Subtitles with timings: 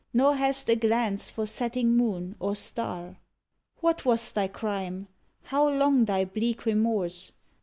[0.15, 3.17] Nor hast a glance for setting moon or star.
[3.81, 5.07] What was thy crime*?
[5.43, 7.33] How long thy bleak remorse?